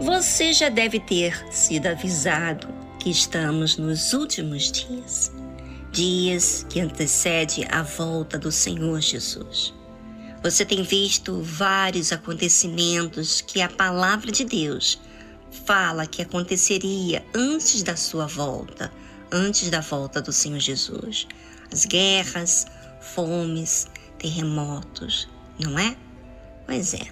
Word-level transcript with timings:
Você 0.00 0.54
já 0.54 0.70
deve 0.70 0.98
ter 0.98 1.46
sido 1.52 1.86
avisado 1.86 2.68
que 2.98 3.10
estamos 3.10 3.76
nos 3.76 4.14
últimos 4.14 4.72
dias, 4.72 5.30
dias 5.92 6.64
que 6.68 6.80
antecede 6.80 7.66
a 7.70 7.82
volta 7.82 8.38
do 8.38 8.50
Senhor 8.50 9.00
Jesus. 9.00 9.74
Você 10.42 10.64
tem 10.64 10.82
visto 10.82 11.42
vários 11.42 12.12
acontecimentos 12.12 13.42
que 13.42 13.60
a 13.60 13.68
palavra 13.68 14.32
de 14.32 14.44
Deus 14.46 14.98
fala 15.66 16.06
que 16.06 16.22
aconteceria 16.22 17.22
antes 17.34 17.82
da 17.82 17.96
sua 17.96 18.26
volta, 18.26 18.90
antes 19.30 19.68
da 19.68 19.80
volta 19.80 20.22
do 20.22 20.32
Senhor 20.32 20.60
Jesus. 20.60 21.26
As 21.70 21.84
guerras, 21.84 22.66
fomes, 23.00 23.86
terremotos, 24.18 25.28
não 25.60 25.78
é? 25.78 25.96
Pois 26.66 26.94
é. 26.94 27.06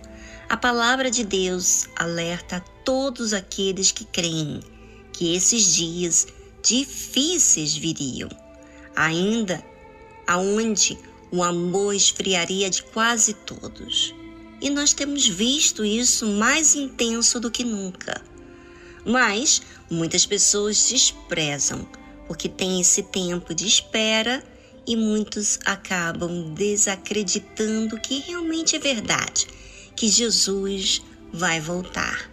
A 0.48 0.56
palavra 0.56 1.10
de 1.10 1.24
Deus 1.24 1.88
alerta 1.96 2.56
a 2.56 2.60
todos 2.60 3.32
aqueles 3.32 3.92
que 3.92 4.04
creem 4.04 4.60
que 5.12 5.34
esses 5.34 5.74
dias 5.74 6.26
difíceis 6.62 7.76
viriam, 7.76 8.30
ainda 8.96 9.62
aonde 10.26 10.98
o 11.30 11.42
amor 11.42 11.94
esfriaria 11.94 12.70
de 12.70 12.82
quase 12.82 13.34
todos. 13.34 14.14
E 14.60 14.70
nós 14.70 14.92
temos 14.92 15.26
visto 15.26 15.84
isso 15.84 16.26
mais 16.26 16.74
intenso 16.74 17.38
do 17.38 17.50
que 17.50 17.62
nunca. 17.62 18.20
Mas 19.04 19.62
muitas 19.90 20.26
pessoas 20.26 20.88
desprezam 20.88 21.86
porque 22.28 22.48
tem 22.48 22.80
esse 22.80 23.02
tempo 23.02 23.54
de 23.54 23.66
espera 23.66 24.44
e 24.88 24.96
muitos 24.96 25.58
acabam 25.66 26.54
desacreditando 26.54 28.00
que 28.00 28.20
realmente 28.20 28.74
é 28.74 28.78
verdade 28.78 29.46
que 29.94 30.08
Jesus 30.08 31.02
vai 31.30 31.60
voltar. 31.60 32.30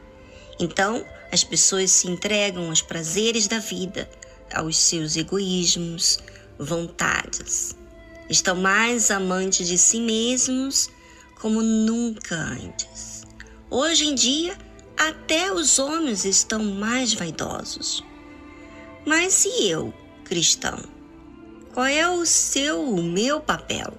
Então, 0.57 1.05
as 1.33 1.43
pessoas 1.43 1.91
se 1.91 2.07
entregam 2.07 2.69
aos 2.69 2.81
prazeres 2.81 3.45
da 3.45 3.59
vida, 3.59 4.09
aos 4.53 4.77
seus 4.77 5.17
egoísmos, 5.17 6.19
vontades. 6.57 7.75
Estão 8.29 8.55
mais 8.55 9.11
amantes 9.11 9.67
de 9.67 9.77
si 9.77 9.99
mesmos 9.99 10.89
como 11.41 11.61
nunca 11.61 12.35
antes. 12.35 13.23
Hoje 13.69 14.05
em 14.05 14.15
dia, 14.15 14.57
até 14.97 15.51
os 15.51 15.77
homens 15.77 16.23
estão 16.23 16.63
mais 16.63 17.13
vaidosos. 17.13 18.01
Mas 19.05 19.43
e 19.43 19.67
eu, 19.67 19.93
cristão? 20.23 20.94
Qual 21.75 21.85
é 21.85 22.09
o 22.09 22.25
seu, 22.25 22.81
o 22.89 23.03
meu 23.03 23.39
papel? 23.39 23.93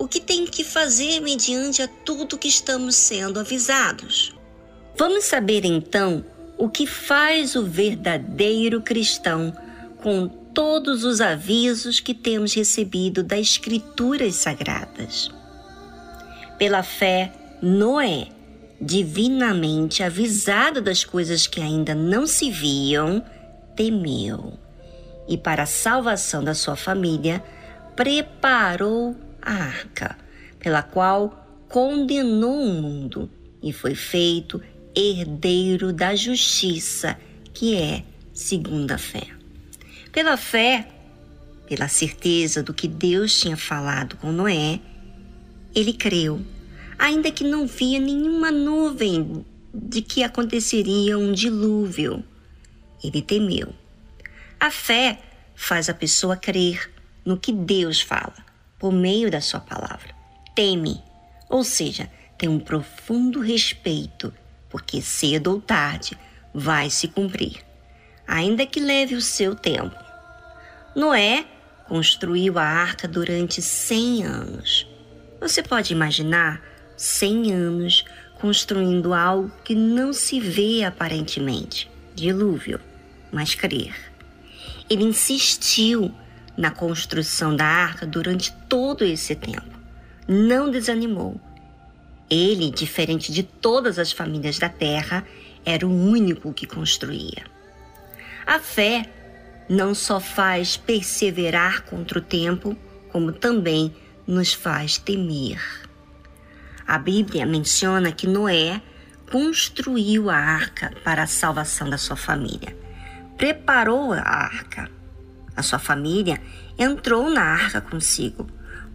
o 0.00 0.08
que 0.08 0.18
tem 0.18 0.46
que 0.46 0.64
fazer 0.64 1.20
mediante 1.20 1.82
a 1.82 1.88
tudo 1.88 2.38
que 2.38 2.48
estamos 2.48 2.94
sendo 2.94 3.38
avisados. 3.38 4.34
Vamos 4.96 5.24
saber 5.24 5.62
então 5.66 6.24
o 6.56 6.70
que 6.70 6.86
faz 6.86 7.54
o 7.54 7.66
verdadeiro 7.66 8.80
cristão 8.80 9.52
com 10.02 10.26
todos 10.26 11.04
os 11.04 11.20
avisos 11.20 12.00
que 12.00 12.14
temos 12.14 12.54
recebido 12.54 13.22
das 13.22 13.40
Escrituras 13.40 14.36
Sagradas. 14.36 15.30
Pela 16.56 16.82
fé, 16.82 17.30
Noé, 17.60 18.28
divinamente 18.80 20.02
avisado 20.02 20.80
das 20.80 21.04
coisas 21.04 21.46
que 21.46 21.60
ainda 21.60 21.94
não 21.94 22.26
se 22.26 22.50
viam, 22.50 23.22
temeu 23.76 24.54
e, 25.30 25.38
para 25.38 25.62
a 25.62 25.66
salvação 25.66 26.42
da 26.42 26.54
sua 26.54 26.74
família, 26.74 27.42
preparou 27.94 29.16
a 29.40 29.52
arca, 29.52 30.18
pela 30.58 30.82
qual 30.82 31.46
condenou 31.68 32.64
o 32.64 32.82
mundo 32.82 33.30
e 33.62 33.72
foi 33.72 33.94
feito 33.94 34.60
herdeiro 34.92 35.92
da 35.92 36.16
justiça, 36.16 37.16
que 37.54 37.76
é 37.76 38.02
segunda 38.34 38.98
fé. 38.98 39.28
Pela 40.10 40.36
fé, 40.36 40.88
pela 41.68 41.86
certeza 41.86 42.60
do 42.60 42.74
que 42.74 42.88
Deus 42.88 43.38
tinha 43.38 43.56
falado 43.56 44.16
com 44.16 44.32
Noé, 44.32 44.80
ele 45.72 45.92
creu, 45.92 46.40
ainda 46.98 47.30
que 47.30 47.44
não 47.44 47.68
via 47.68 48.00
nenhuma 48.00 48.50
nuvem 48.50 49.46
de 49.72 50.02
que 50.02 50.24
aconteceria 50.24 51.16
um 51.16 51.30
dilúvio. 51.30 52.24
Ele 53.04 53.22
temeu. 53.22 53.72
A 54.60 54.70
fé 54.70 55.18
faz 55.54 55.88
a 55.88 55.94
pessoa 55.94 56.36
crer 56.36 56.92
no 57.24 57.38
que 57.38 57.50
Deus 57.50 58.02
fala 58.02 58.36
por 58.78 58.92
meio 58.92 59.30
da 59.30 59.40
sua 59.40 59.58
palavra. 59.58 60.14
Teme, 60.54 61.02
ou 61.48 61.64
seja, 61.64 62.10
tem 62.36 62.46
um 62.46 62.60
profundo 62.60 63.40
respeito, 63.40 64.34
porque 64.68 65.00
cedo 65.00 65.52
ou 65.52 65.62
tarde 65.62 66.14
vai 66.52 66.90
se 66.90 67.08
cumprir, 67.08 67.64
ainda 68.28 68.66
que 68.66 68.80
leve 68.80 69.14
o 69.14 69.22
seu 69.22 69.54
tempo. 69.54 69.96
Noé 70.94 71.46
construiu 71.88 72.58
a 72.58 72.64
arca 72.64 73.08
durante 73.08 73.62
100 73.62 74.24
anos. 74.24 74.86
Você 75.40 75.62
pode 75.62 75.94
imaginar 75.94 76.62
100 76.98 77.52
anos 77.54 78.04
construindo 78.38 79.14
algo 79.14 79.50
que 79.64 79.74
não 79.74 80.12
se 80.12 80.38
vê 80.38 80.84
aparentemente 80.84 81.90
dilúvio, 82.14 82.78
mas 83.32 83.54
crer. 83.54 84.09
Ele 84.90 85.04
insistiu 85.04 86.12
na 86.56 86.72
construção 86.72 87.54
da 87.54 87.64
arca 87.64 88.04
durante 88.04 88.52
todo 88.68 89.04
esse 89.04 89.36
tempo. 89.36 89.78
Não 90.26 90.68
desanimou. 90.68 91.40
Ele, 92.28 92.70
diferente 92.70 93.32
de 93.32 93.44
todas 93.44 93.98
as 93.98 94.10
famílias 94.10 94.58
da 94.58 94.68
terra, 94.68 95.24
era 95.64 95.86
o 95.86 95.90
único 95.90 96.52
que 96.52 96.66
construía. 96.66 97.44
A 98.46 98.58
fé 98.58 99.08
não 99.68 99.94
só 99.94 100.18
faz 100.18 100.76
perseverar 100.76 101.84
contra 101.84 102.18
o 102.18 102.22
tempo, 102.22 102.76
como 103.10 103.32
também 103.32 103.94
nos 104.26 104.52
faz 104.52 104.98
temer. 104.98 105.62
A 106.86 106.98
Bíblia 106.98 107.46
menciona 107.46 108.10
que 108.10 108.26
Noé 108.26 108.82
construiu 109.30 110.28
a 110.28 110.36
arca 110.36 110.92
para 111.04 111.22
a 111.22 111.28
salvação 111.28 111.88
da 111.88 111.96
sua 111.96 112.16
família. 112.16 112.76
Preparou 113.40 114.12
a 114.12 114.20
arca 114.20 115.00
a 115.56 115.62
sua 115.62 115.78
família 115.78 116.40
entrou 116.78 117.28
na 117.30 117.42
arca 117.42 117.80
consigo, 117.80 118.46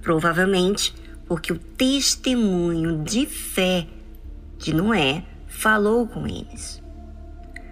provavelmente 0.02 0.96
porque 1.28 1.54
o 1.54 1.60
testemunho 1.60 3.04
de 3.04 3.26
fé 3.26 3.88
de 4.58 4.74
Noé 4.74 5.24
falou 5.48 6.08
com 6.08 6.26
eles. 6.26 6.82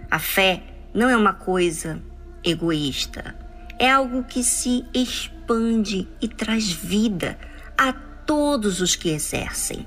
A 0.10 0.20
fé 0.20 0.64
não 0.94 1.10
é 1.10 1.18
uma 1.18 1.34
coisa 1.34 2.02
egoísta, 2.44 3.36
é 3.80 3.90
algo 3.90 4.24
que 4.24 4.44
se 4.44 4.86
expande 4.94 6.08
e 6.22 6.28
traz 6.28 6.72
vida 6.72 7.38
a 7.78 7.94
todos 7.94 8.82
os 8.82 8.96
que 8.96 9.10
exercem. 9.10 9.86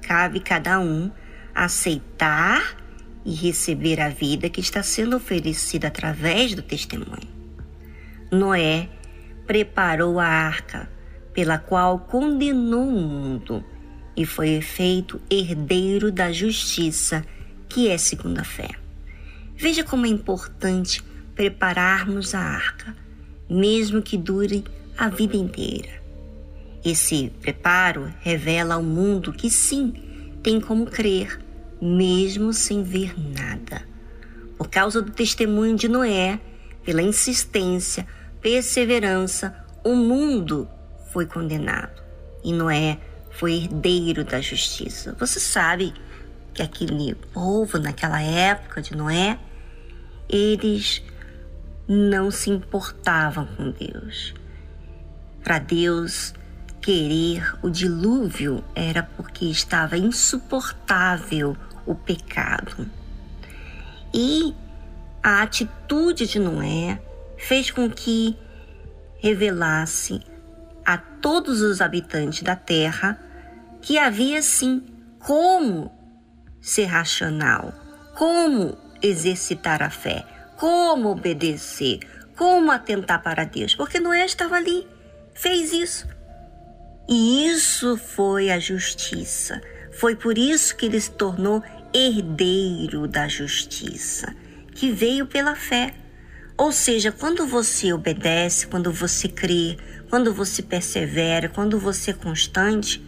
Cabe 0.00 0.40
cada 0.40 0.78
um 0.80 1.10
aceitar 1.54 2.76
e 3.26 3.34
receber 3.34 4.00
a 4.00 4.08
vida 4.08 4.48
que 4.48 4.60
está 4.60 4.84
sendo 4.84 5.16
oferecida 5.16 5.88
através 5.88 6.54
do 6.54 6.62
testemunho. 6.62 7.28
Noé 8.30 8.88
preparou 9.44 10.20
a 10.20 10.26
arca, 10.26 10.88
pela 11.34 11.58
qual 11.58 11.98
condenou 11.98 12.86
o 12.86 13.00
mundo 13.00 13.64
e 14.16 14.24
foi 14.24 14.60
feito 14.60 15.20
herdeiro 15.28 16.12
da 16.12 16.32
justiça, 16.32 17.24
que 17.68 17.88
é 17.88 17.98
segundo 17.98 18.38
a 18.38 18.44
fé. 18.44 18.70
Veja 19.56 19.82
como 19.82 20.06
é 20.06 20.08
importante 20.08 21.02
prepararmos 21.34 22.32
a 22.32 22.40
arca, 22.40 22.96
mesmo 23.50 24.00
que 24.02 24.16
dure 24.16 24.64
a 24.96 25.08
vida 25.08 25.36
inteira. 25.36 26.00
Esse 26.84 27.32
preparo 27.40 28.14
revela 28.20 28.76
ao 28.76 28.82
mundo 28.82 29.32
que 29.32 29.50
sim, 29.50 29.92
tem 30.42 30.60
como 30.60 30.86
crer, 30.86 31.44
mesmo 31.80 32.52
sem 32.52 32.82
ver 32.82 33.14
nada. 33.18 33.82
Por 34.56 34.68
causa 34.68 35.02
do 35.02 35.10
testemunho 35.10 35.76
de 35.76 35.88
Noé, 35.88 36.40
pela 36.84 37.02
insistência, 37.02 38.06
perseverança, 38.40 39.54
o 39.84 39.94
mundo 39.94 40.68
foi 41.12 41.26
condenado 41.26 42.02
e 42.42 42.52
Noé 42.52 42.98
foi 43.30 43.54
herdeiro 43.54 44.24
da 44.24 44.40
justiça. 44.40 45.14
Você 45.18 45.38
sabe 45.38 45.92
que 46.54 46.62
aquele 46.62 47.14
povo, 47.14 47.78
naquela 47.78 48.20
época 48.22 48.80
de 48.80 48.96
Noé, 48.96 49.38
eles 50.28 51.02
não 51.86 52.30
se 52.30 52.50
importavam 52.50 53.46
com 53.46 53.70
Deus. 53.70 54.34
Para 55.44 55.58
Deus 55.58 56.34
querer 56.86 57.52
o 57.62 57.68
dilúvio 57.68 58.62
era 58.72 59.02
porque 59.02 59.46
estava 59.46 59.98
insuportável 59.98 61.56
o 61.84 61.96
pecado. 61.96 62.88
E 64.14 64.54
a 65.20 65.42
atitude 65.42 66.28
de 66.28 66.38
Noé 66.38 67.02
fez 67.36 67.72
com 67.72 67.90
que 67.90 68.38
revelasse 69.18 70.20
a 70.84 70.96
todos 70.96 71.60
os 71.60 71.80
habitantes 71.80 72.44
da 72.44 72.54
terra 72.54 73.20
que 73.82 73.98
havia 73.98 74.40
sim 74.40 74.86
como 75.18 75.90
ser 76.60 76.84
racional, 76.84 77.74
como 78.14 78.78
exercitar 79.02 79.82
a 79.82 79.90
fé, 79.90 80.24
como 80.56 81.08
obedecer, 81.08 81.98
como 82.36 82.70
atentar 82.70 83.24
para 83.24 83.42
Deus, 83.42 83.74
porque 83.74 83.98
Noé 83.98 84.24
estava 84.24 84.54
ali, 84.54 84.86
fez 85.34 85.72
isso. 85.72 86.15
E 87.08 87.46
isso 87.46 87.96
foi 87.96 88.50
a 88.50 88.58
justiça. 88.58 89.60
Foi 89.92 90.16
por 90.16 90.36
isso 90.36 90.76
que 90.76 90.86
ele 90.86 91.00
se 91.00 91.10
tornou 91.12 91.62
herdeiro 91.94 93.06
da 93.06 93.28
justiça, 93.28 94.34
que 94.72 94.90
veio 94.90 95.26
pela 95.26 95.54
fé. 95.54 95.94
Ou 96.56 96.72
seja, 96.72 97.12
quando 97.12 97.46
você 97.46 97.92
obedece, 97.92 98.66
quando 98.66 98.92
você 98.92 99.28
crê, 99.28 99.78
quando 100.10 100.32
você 100.32 100.62
persevera, 100.62 101.48
quando 101.48 101.78
você 101.78 102.10
é 102.10 102.14
constante, 102.14 103.02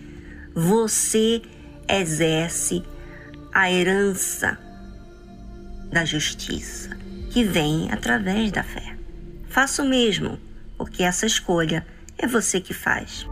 você 0.55 1.43
exerce 1.89 2.83
a 3.53 3.71
herança 3.71 4.59
da 5.91 6.05
justiça, 6.05 6.91
que 7.31 7.43
vem 7.43 7.91
através 7.91 8.53
da 8.53 8.63
fé. 8.63 8.97
Faça 9.49 9.83
o 9.83 9.89
mesmo, 9.89 10.39
porque 10.77 11.03
essa 11.03 11.27
escolha 11.27 11.87
é 12.17 12.27
você 12.27 12.61
que 12.61 12.75
faz. 12.75 13.27